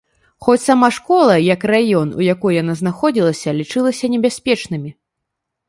[0.45, 4.91] Хоць сама школа, як і раён, у якой яна знаходзілася, лічыліся небяспечнымі.